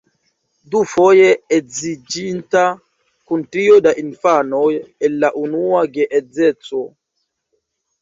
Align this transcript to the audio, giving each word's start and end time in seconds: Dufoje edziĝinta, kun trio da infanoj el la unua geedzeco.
Dufoje 0.75 1.27
edziĝinta, 1.57 2.65
kun 3.29 3.45
trio 3.53 3.77
da 3.89 3.95
infanoj 4.07 4.65
el 4.81 5.23
la 5.27 5.35
unua 5.47 5.87
geedzeco. 6.01 6.87